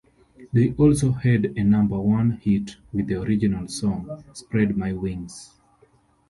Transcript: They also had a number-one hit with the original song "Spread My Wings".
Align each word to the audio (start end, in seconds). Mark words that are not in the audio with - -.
They 0.51 0.71
also 0.79 1.11
had 1.11 1.53
a 1.55 1.63
number-one 1.63 2.39
hit 2.41 2.77
with 2.91 3.05
the 3.05 3.21
original 3.21 3.67
song 3.67 4.23
"Spread 4.33 4.75
My 4.75 4.93
Wings". 4.93 5.51